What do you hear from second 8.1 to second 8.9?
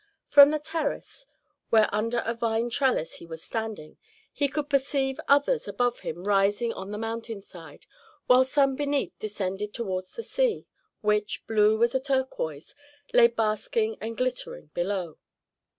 while some